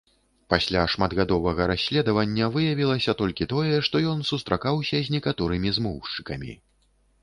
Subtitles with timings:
[0.53, 6.53] Пасля шматгадовага расследавання выявілася толькі тое, што ён сустракаўся з некаторымі змоўшчыкамі.